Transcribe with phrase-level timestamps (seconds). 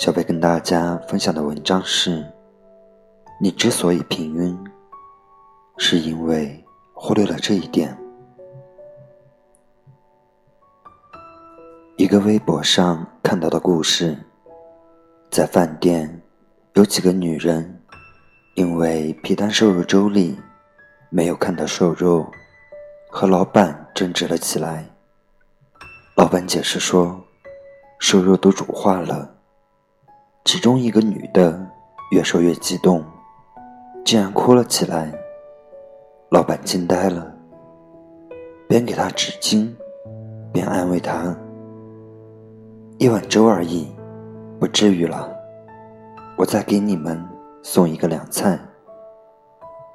[0.00, 2.24] 小贝跟大家分享的文章是：
[3.38, 4.56] 你之所以平庸，
[5.76, 6.64] 是因为
[6.94, 7.94] 忽略了这一点。
[11.98, 14.16] 一个微博上看到的故事，
[15.30, 16.22] 在饭店，
[16.72, 17.82] 有几个女人
[18.54, 20.34] 因为皮蛋瘦肉粥里
[21.10, 22.26] 没有看到瘦肉，
[23.10, 24.82] 和老板争执了起来。
[26.16, 27.22] 老板解释说，
[27.98, 29.36] 瘦肉都煮化了。
[30.52, 31.64] 其中一个女的
[32.10, 33.04] 越说越激动，
[34.04, 35.14] 竟然哭了起来。
[36.28, 37.32] 老板惊呆了，
[38.66, 39.72] 边给她纸巾，
[40.52, 41.32] 边安慰她
[42.98, 43.94] ：“一碗粥而已，
[44.58, 45.32] 不至于了。
[46.36, 47.24] 我再给你们
[47.62, 48.58] 送一个凉菜。”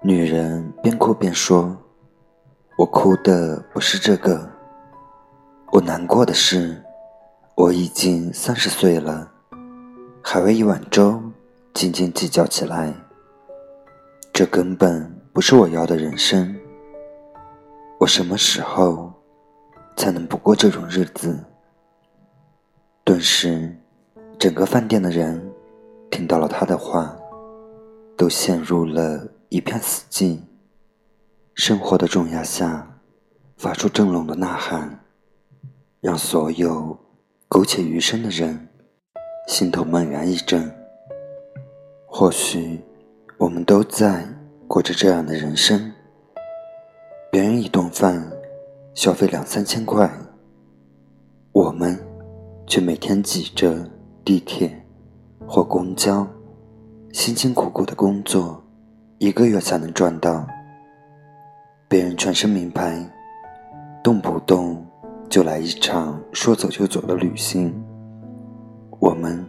[0.00, 1.76] 女人边哭边说
[2.78, 4.48] ：“我哭的不是这个，
[5.72, 6.82] 我难过的是，
[7.54, 9.32] 我已经三十岁了。”
[10.30, 11.22] 还为一碗粥
[11.72, 12.92] 斤斤计较起来，
[14.30, 16.54] 这根本不是我要的人生。
[17.98, 19.10] 我什么时候
[19.96, 21.42] 才能不过这种日子？
[23.04, 23.74] 顿时，
[24.38, 25.50] 整个饭店的人
[26.10, 27.16] 听到了他的话，
[28.14, 30.40] 都陷入了一片死寂。
[31.54, 33.00] 生活的重压下，
[33.56, 35.02] 发出震聋的呐喊，
[36.02, 36.98] 让所有
[37.48, 38.67] 苟且余生的人。
[39.48, 40.70] 心头猛然一震。
[42.06, 42.78] 或许，
[43.38, 44.22] 我们都在
[44.66, 45.90] 过着这样的人生：
[47.32, 48.30] 别人一顿饭
[48.92, 50.08] 消费两三千块，
[51.52, 51.98] 我们
[52.66, 53.74] 却每天挤着
[54.22, 54.84] 地铁
[55.46, 56.26] 或公交，
[57.14, 58.62] 辛辛苦苦的工作，
[59.16, 60.46] 一个月才能赚到。
[61.88, 63.02] 别人全身名牌，
[64.04, 64.86] 动不动
[65.30, 67.74] 就来一场说走就走的旅行。
[69.00, 69.46] 我们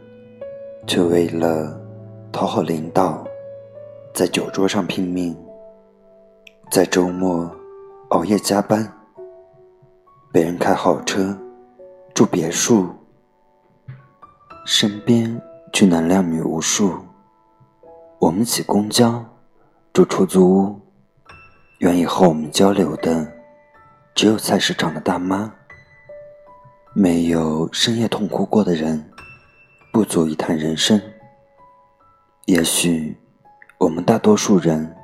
[0.85, 1.75] 却为了
[2.31, 3.25] 讨好领导，
[4.13, 5.35] 在酒桌上拼命，
[6.69, 7.49] 在周末
[8.09, 8.87] 熬夜加班。
[10.31, 11.35] 别人开好车，
[12.13, 12.89] 住别墅，
[14.67, 15.41] 身边
[15.73, 16.93] 却男靓女无数。
[18.19, 19.25] 我们挤公交，
[19.91, 20.79] 住出租屋，
[21.79, 23.27] 愿意和我们交流的
[24.13, 25.51] 只有菜市场的大妈。
[26.93, 29.08] 没有深夜痛哭过的人。
[29.91, 31.01] 不足以谈人生。
[32.45, 33.17] 也许，
[33.79, 34.95] 我们大多数人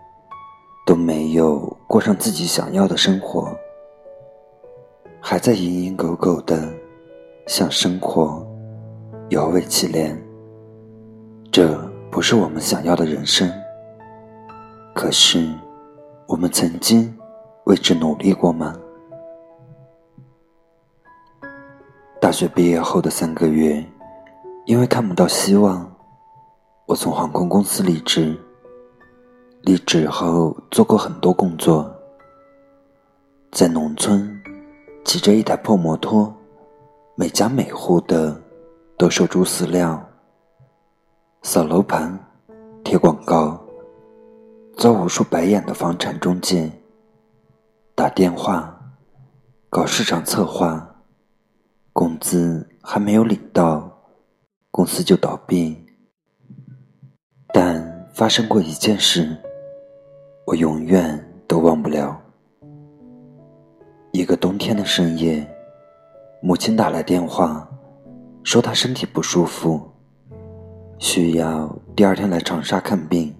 [0.85, 3.55] 都没有过上自己想要的生活，
[5.19, 6.71] 还在蝇营狗苟的
[7.47, 8.45] 向生活
[9.29, 10.15] 摇尾乞怜。
[11.51, 11.75] 这
[12.11, 13.51] 不是我们想要的人生。
[14.93, 15.51] 可是，
[16.27, 17.15] 我们曾经
[17.65, 18.75] 为之努力过吗？
[22.21, 23.83] 大学毕业后的三个月。
[24.65, 25.87] 因为看不到希望，
[26.87, 28.35] 我从航空公司离职。
[29.61, 31.91] 离职后做过很多工作，
[33.51, 34.27] 在农村
[35.03, 36.33] 骑着一台破摩托，
[37.15, 38.39] 每家每户的
[38.97, 40.03] 都收猪饲料，
[41.43, 42.17] 扫楼盘、
[42.83, 43.59] 贴广告，
[44.77, 46.71] 遭无数白眼的房产中介，
[47.93, 48.75] 打电话
[49.69, 50.95] 搞市场策划，
[51.93, 53.94] 工资还没有领到。
[54.75, 55.73] 公司就倒闭，
[57.53, 59.33] 但发生过一件事，
[60.45, 62.21] 我永远都忘不了。
[64.11, 65.47] 一个冬天的深夜，
[66.41, 67.65] 母亲打来电话，
[68.43, 69.79] 说她身体不舒服，
[70.99, 73.33] 需要第二天来长沙看病。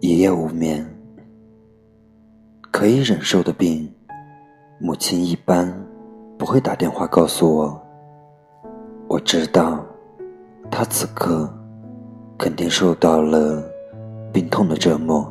[0.00, 0.84] 一夜无眠，
[2.72, 3.88] 可以忍受的病，
[4.80, 5.72] 母亲一般
[6.36, 7.80] 不会打电话告诉我。
[9.06, 9.86] 我知道。
[10.74, 11.46] 他此刻
[12.38, 13.62] 肯定受到了
[14.32, 15.30] 病痛的折磨，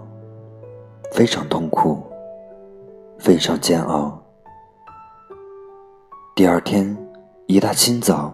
[1.12, 2.00] 非常痛苦，
[3.18, 4.22] 非常煎熬。
[6.36, 6.96] 第二天
[7.48, 8.32] 一大清早，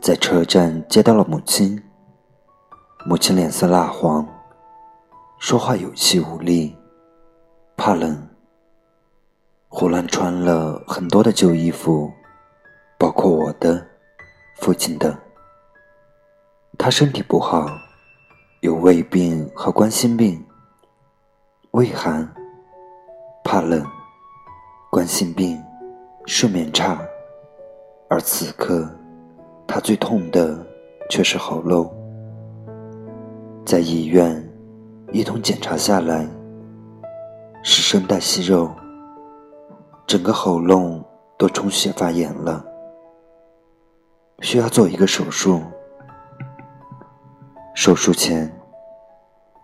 [0.00, 1.80] 在车站接到了母亲。
[3.06, 4.26] 母亲脸色蜡黄，
[5.38, 6.74] 说话有气无力，
[7.76, 8.16] 怕冷，
[9.68, 12.10] 胡乱穿了很多的旧衣服，
[12.98, 13.86] 包括我的、
[14.56, 15.14] 父亲的。
[16.80, 17.66] 他身体不好，
[18.60, 20.42] 有胃病和冠心病，
[21.72, 22.26] 胃寒、
[23.42, 23.84] 怕冷、
[24.88, 25.60] 冠心病、
[26.24, 26.96] 睡眠差，
[28.08, 28.88] 而此刻
[29.66, 30.64] 他最痛的
[31.10, 31.92] 却是喉咙。
[33.66, 34.42] 在医院
[35.12, 36.26] 一通检查下来，
[37.64, 38.70] 是声带息肉，
[40.06, 41.04] 整个喉咙
[41.36, 42.64] 都充血发炎了，
[44.40, 45.60] 需要做一个手术。
[47.78, 48.52] 手术前，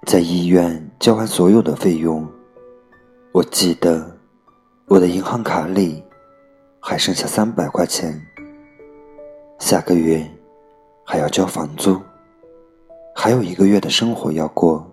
[0.07, 2.25] 在医院交完所有的费用，
[3.33, 4.09] 我记得
[4.87, 6.01] 我的银行卡里
[6.79, 8.25] 还剩下三百块钱。
[9.59, 10.25] 下个月
[11.05, 12.01] 还要交房租，
[13.17, 14.89] 还有一个月的生活要过。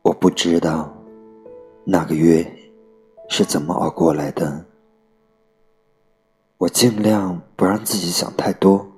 [0.00, 0.90] 我不知道
[1.84, 2.50] 那个月
[3.28, 4.64] 是怎么熬过来的。
[6.56, 8.90] 我尽量不让自己想太多。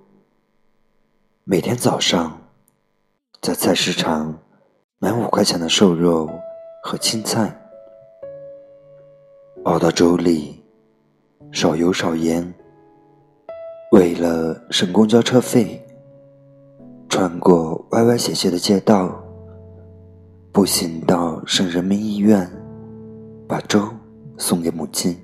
[1.43, 2.39] 每天早上。
[3.43, 4.33] 在菜市场
[5.01, 6.31] 买五块钱的瘦肉
[6.81, 7.53] 和青菜，
[9.65, 10.63] 熬到粥里，
[11.51, 12.55] 少油少盐。
[13.91, 15.85] 为了省公交车费，
[17.09, 19.13] 穿过歪歪斜斜的街道，
[20.53, 22.49] 步行到省人民医院，
[23.49, 23.89] 把粥
[24.39, 25.21] 送给母亲。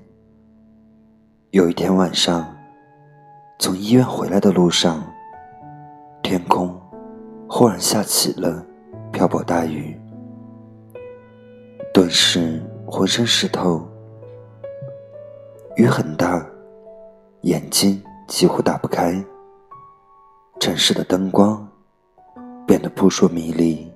[1.51, 2.53] 有一天晚上，
[3.59, 5.01] 从医院回来的路上，
[6.21, 6.77] 天空。
[7.51, 8.63] 忽然下起了
[9.11, 9.99] 瓢泼大雨，
[11.91, 13.83] 顿时浑身湿透。
[15.75, 16.45] 雨很大，
[17.41, 19.25] 眼睛几乎打不开。
[20.59, 21.67] 城市的灯光
[22.67, 23.91] 变得扑朔迷离。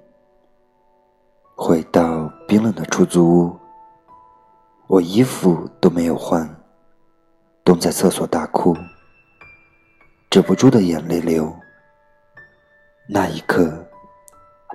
[1.56, 3.56] 回到冰冷的出租屋，
[4.88, 6.50] 我衣服都没有换，
[7.64, 8.76] 蹲在厕所大哭，
[10.32, 11.56] 止不住的眼泪流。
[13.06, 13.86] 那一刻，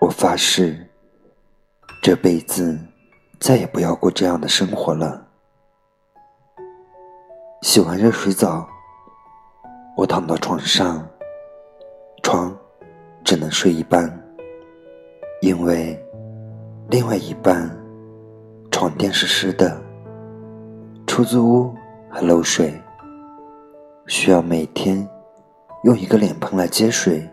[0.03, 0.87] 我发誓，
[2.03, 2.79] 这辈子
[3.41, 5.27] 再也不要过这样的生活了。
[7.63, 8.69] 洗完热水澡，
[9.97, 11.09] 我躺到床上，
[12.23, 12.55] 床
[13.25, 14.07] 只能睡一半，
[15.41, 15.99] 因为
[16.91, 17.75] 另外一半
[18.71, 19.81] 床垫是湿的。
[21.07, 21.75] 出租屋
[22.11, 22.79] 还漏水，
[24.07, 25.09] 需要每天
[25.85, 27.27] 用一个脸盆来接水。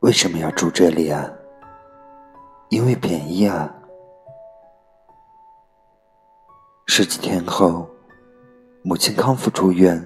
[0.00, 1.30] 为什么要住这里啊？
[2.70, 3.70] 因为便宜啊！
[6.86, 7.86] 十几天后，
[8.82, 10.02] 母亲康复出院，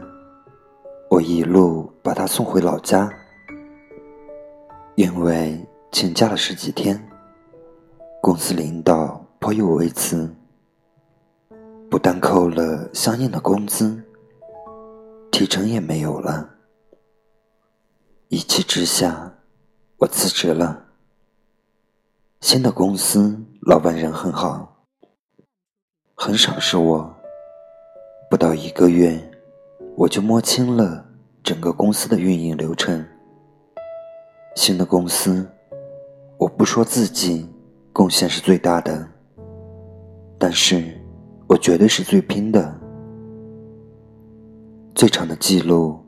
[1.09, 3.09] 我一路把她送回老家。
[4.97, 7.01] 因为请假了十几天，
[8.21, 10.29] 公司领导颇有微词，
[11.89, 14.03] 不但扣了相应的工资，
[15.31, 16.51] 提成也没有了。
[18.27, 19.31] 一气之下。
[20.05, 20.85] 我辞职了。
[22.43, 24.85] 新的公司老板人很好，
[26.15, 27.15] 很赏识我。
[28.29, 29.19] 不到一个月，
[29.97, 31.07] 我就摸清了
[31.43, 33.03] 整个公司的运营流程。
[34.55, 35.49] 新的公司，
[36.37, 37.49] 我不说自己
[37.91, 39.09] 贡献是最大的，
[40.39, 41.01] 但是
[41.47, 42.79] 我绝对是最拼的。
[44.95, 45.99] 最长的记录，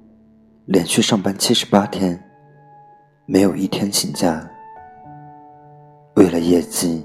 [0.67, 2.23] 连续上班七十八天。
[3.29, 4.49] 没有一天请假。
[6.15, 7.05] 为了业绩，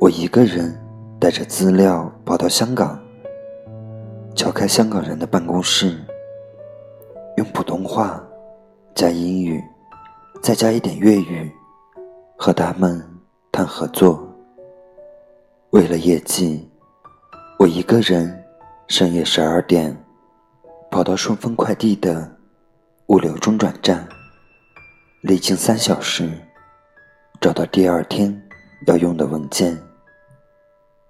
[0.00, 0.74] 我一个人
[1.20, 2.98] 带着资料跑到香港，
[4.34, 5.98] 敲开香港人的办公室，
[7.36, 8.26] 用普通话
[8.94, 9.62] 加英语，
[10.42, 11.52] 再加一点粤语，
[12.38, 13.04] 和他们
[13.52, 14.26] 谈合作。
[15.70, 16.66] 为了业绩，
[17.58, 18.42] 我一个人
[18.86, 19.94] 深夜十二点
[20.90, 22.34] 跑到顺丰快递的
[23.08, 24.08] 物流中转站。
[25.20, 26.30] 历经三小时，
[27.40, 28.40] 找到第二天
[28.86, 29.76] 要用的文件。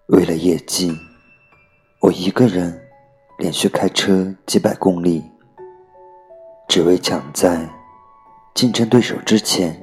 [0.07, 0.91] 为了业绩，
[2.01, 2.81] 我一个人
[3.37, 5.23] 连续开车几百公里，
[6.69, 7.69] 只为抢在
[8.55, 9.79] 竞争对手之前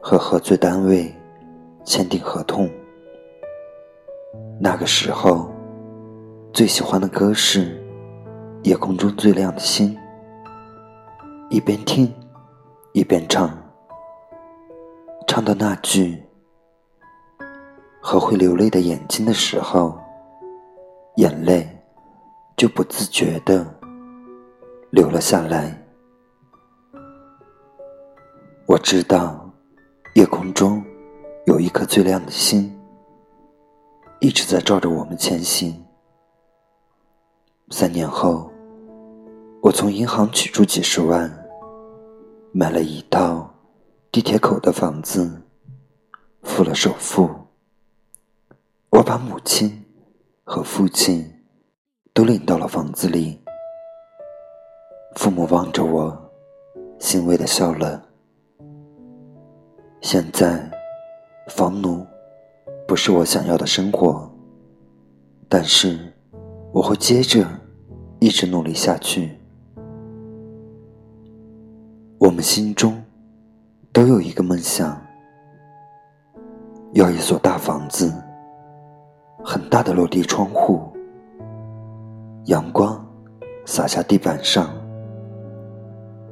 [0.00, 1.14] 和合作单位
[1.84, 2.66] 签订合同。
[4.58, 5.52] 那个时候，
[6.50, 7.78] 最喜欢的歌是
[8.64, 9.94] 《夜空中最亮的星》，
[11.50, 12.10] 一边听。
[12.98, 13.56] 一边唱，
[15.28, 16.20] 唱到那句
[18.02, 19.96] “和会流泪的眼睛”的时候，
[21.14, 21.64] 眼泪
[22.56, 23.64] 就不自觉的
[24.90, 25.80] 流了下来。
[28.66, 29.48] 我知道，
[30.16, 30.84] 夜空中
[31.46, 32.76] 有一颗最亮的星，
[34.18, 35.80] 一直在照着我们前行。
[37.70, 38.50] 三年后，
[39.62, 41.32] 我从银行取出几十万。
[42.60, 43.54] 买了一套
[44.10, 45.42] 地铁口的房子，
[46.42, 47.30] 付了首付。
[48.90, 49.84] 我把母亲
[50.42, 51.24] 和父亲
[52.12, 53.40] 都领到了房子里，
[55.14, 56.30] 父母望着我，
[56.98, 58.04] 欣慰的笑了。
[60.00, 60.68] 现在，
[61.50, 62.04] 房奴
[62.88, 64.28] 不是我想要的生活，
[65.48, 66.12] 但是
[66.72, 67.48] 我会接着
[68.18, 69.37] 一直努力下去。
[72.20, 73.00] 我们心中
[73.92, 75.00] 都有一个梦想，
[76.92, 78.12] 要一所大房子，
[79.44, 80.92] 很大的落地窗户，
[82.46, 83.00] 阳光
[83.64, 84.68] 洒下地板上，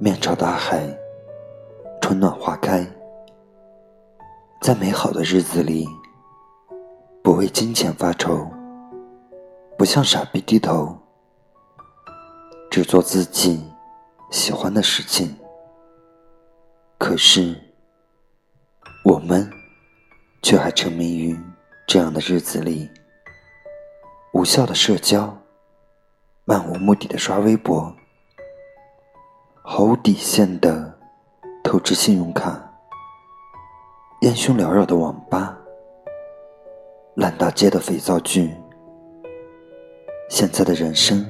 [0.00, 0.84] 面朝大海，
[2.00, 2.84] 春暖花开。
[4.62, 5.86] 在美好的日子里，
[7.22, 8.44] 不为金钱发愁，
[9.78, 10.98] 不向傻逼低头，
[12.72, 13.64] 只做自己
[14.32, 15.32] 喜欢的事情。
[16.98, 17.54] 可是，
[19.04, 19.48] 我们
[20.42, 21.38] 却还沉迷于
[21.86, 22.88] 这样的日子里，
[24.32, 25.36] 无效的社交，
[26.46, 27.94] 漫无目的的刷微博，
[29.62, 30.98] 毫无底线的
[31.62, 32.58] 透支信用卡，
[34.22, 35.56] 烟熏缭绕的网吧，
[37.14, 38.54] 烂大街的肥皂剧。
[40.30, 41.24] 现在的人生，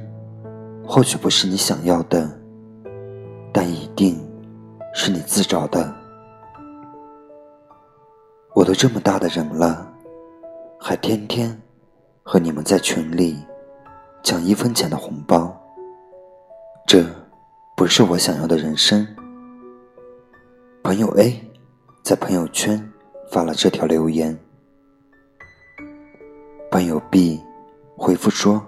[0.87, 2.31] 或许不是你想要的，
[3.53, 4.25] 但一定。
[4.99, 5.95] 是你自找的。
[8.55, 9.93] 我都这么大的人了，
[10.81, 11.61] 还天天
[12.23, 13.37] 和你们在群里
[14.23, 15.55] 抢一分钱的红包，
[16.87, 17.05] 这
[17.76, 19.07] 不是我想要的人生。
[20.83, 21.45] 朋友 A
[22.03, 22.83] 在朋友圈
[23.31, 24.37] 发了这条留言，
[26.71, 27.38] 朋友 B
[27.99, 28.65] 回复说：“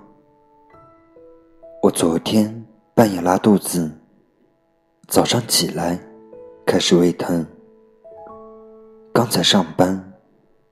[1.82, 3.90] 我昨天半夜拉肚子，
[5.06, 5.98] 早上起来。”
[6.68, 7.46] 开始胃疼。
[9.10, 10.12] 刚才上班，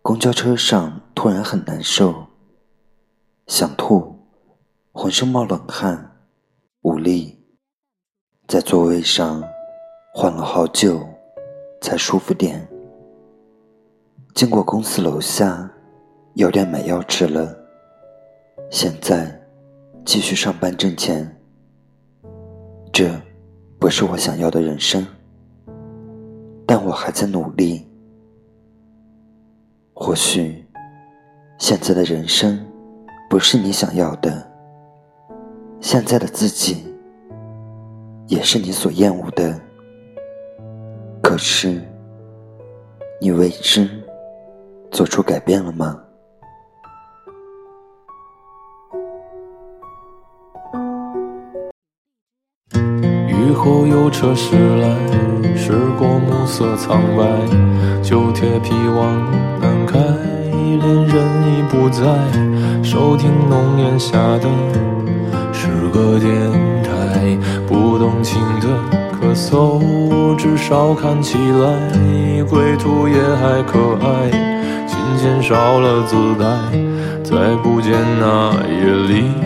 [0.02, 2.26] 公交车上突然很难受，
[3.46, 4.14] 想吐，
[4.92, 6.18] 浑身冒冷汗，
[6.82, 7.42] 无力，
[8.46, 9.42] 在座位上
[10.12, 11.00] 缓了好久，
[11.80, 12.68] 才舒服点。
[14.34, 15.72] 经过公司楼下
[16.34, 17.56] 药店买药吃了，
[18.70, 19.34] 现在
[20.04, 21.42] 继续上班挣钱。
[22.92, 23.18] 这
[23.78, 25.02] 不是我想要的人生。
[26.96, 27.86] 还在努力。
[29.92, 30.66] 或许，
[31.58, 32.58] 现在的人生
[33.30, 34.50] 不是你想要的，
[35.80, 36.84] 现在的自己
[38.26, 39.60] 也是你所厌恶的。
[41.22, 41.82] 可是，
[43.20, 43.88] 你为之
[44.90, 46.02] 做出改变了吗？
[53.28, 55.55] 雨后有车驶来。
[55.66, 57.24] 时过暮色苍白，
[58.00, 59.12] 旧铁皮往
[59.60, 62.04] 南开，恋人已不在。
[62.84, 64.48] 收听浓烟下的
[65.52, 66.32] 诗歌电
[66.84, 68.68] 台，不动情的
[69.20, 74.30] 咳嗽，至少看起来归途也还可爱。
[74.86, 76.46] 琴弦少了姿态，
[77.24, 79.45] 再不见那夜里。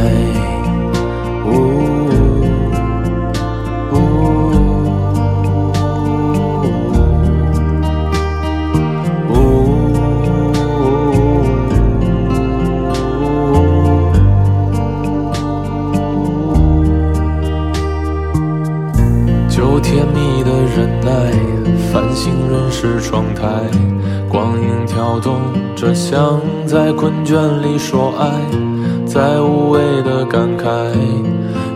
[24.29, 25.39] 光影跳动
[25.75, 30.91] 着，像在困倦里说爱，在无谓的感慨，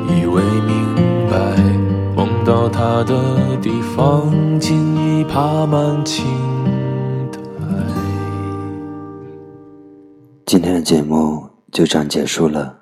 [0.07, 0.95] 以为明
[1.29, 1.55] 白，
[2.15, 6.25] 梦到他的地方，竟已爬满青
[7.31, 7.39] 苔。
[10.45, 12.77] 今天的节目就这样结束了。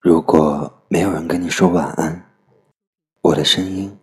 [0.00, 2.24] 如果没有人跟你说晚安，
[3.20, 3.94] 我的声音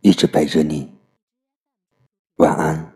[0.00, 0.90] 一直陪着你。
[2.36, 2.89] 晚安。